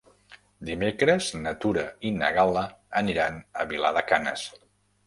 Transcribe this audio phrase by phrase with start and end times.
[0.69, 2.65] Dimecres na Tura i na Gal·la
[3.05, 4.51] aniran a Vilar de Canes.